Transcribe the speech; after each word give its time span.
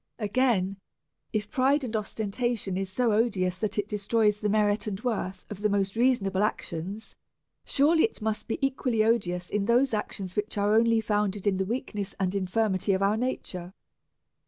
Again, 0.17 0.77
if 1.31 1.51
pride 1.51 1.83
and 1.83 1.95
ostentation 1.95 2.75
are 2.79 2.85
so 2.85 3.11
odious 3.13 3.59
that 3.59 3.73
they 3.73 3.83
destroy 3.83 4.31
the 4.31 4.49
merit 4.49 4.87
and 4.87 4.99
worth 5.01 5.45
of 5.51 5.61
the 5.61 5.69
most 5.69 5.95
reasons 5.95 6.25
able 6.25 6.41
actions, 6.41 7.15
surely 7.65 8.07
they 8.11 8.17
must 8.19 8.47
be 8.47 8.57
equally 8.65 9.03
odious 9.03 9.51
in 9.51 9.65
those 9.65 9.93
actions 9.93 10.35
which 10.35 10.57
are 10.57 10.73
only 10.73 11.01
founded 11.01 11.45
in 11.45 11.57
the 11.57 11.65
Aveakness 11.65 12.15
and 12.19 12.33
infirmity 12.33 12.93
of 12.93 13.03
our 13.03 13.15
nature. 13.15 13.75